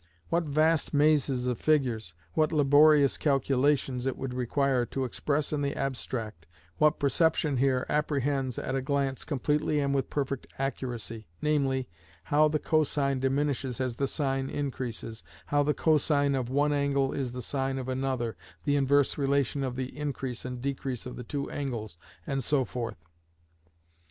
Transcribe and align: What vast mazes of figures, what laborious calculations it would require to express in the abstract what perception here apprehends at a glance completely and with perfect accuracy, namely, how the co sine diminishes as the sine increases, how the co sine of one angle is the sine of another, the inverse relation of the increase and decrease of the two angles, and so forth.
What 0.29 0.45
vast 0.45 0.95
mazes 0.95 1.45
of 1.45 1.59
figures, 1.59 2.15
what 2.33 2.51
laborious 2.51 3.17
calculations 3.17 4.07
it 4.07 4.17
would 4.17 4.33
require 4.33 4.83
to 4.87 5.03
express 5.03 5.53
in 5.53 5.61
the 5.61 5.75
abstract 5.75 6.47
what 6.79 6.97
perception 6.97 7.57
here 7.57 7.85
apprehends 7.87 8.57
at 8.57 8.73
a 8.73 8.81
glance 8.81 9.23
completely 9.23 9.79
and 9.79 9.93
with 9.93 10.09
perfect 10.09 10.47
accuracy, 10.57 11.27
namely, 11.39 11.87
how 12.23 12.47
the 12.47 12.57
co 12.57 12.83
sine 12.83 13.19
diminishes 13.19 13.79
as 13.79 13.97
the 13.97 14.07
sine 14.07 14.49
increases, 14.49 15.21
how 15.45 15.61
the 15.61 15.75
co 15.75 15.99
sine 15.99 16.33
of 16.33 16.49
one 16.49 16.73
angle 16.73 17.13
is 17.13 17.31
the 17.33 17.41
sine 17.43 17.77
of 17.77 17.87
another, 17.87 18.35
the 18.63 18.75
inverse 18.75 19.19
relation 19.19 19.63
of 19.63 19.75
the 19.75 19.95
increase 19.95 20.45
and 20.45 20.63
decrease 20.63 21.05
of 21.05 21.15
the 21.15 21.23
two 21.23 21.47
angles, 21.51 21.95
and 22.25 22.43
so 22.43 22.65
forth. 22.65 23.05